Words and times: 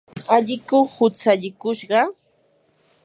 alliku 0.35 0.79
hutsallikushqa. 0.95 2.01